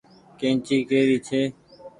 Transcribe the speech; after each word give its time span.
ڪيئنچي 0.39 0.77
ڪي 0.89 0.99
ري 1.07 1.17
ڇي۔ 1.27 1.41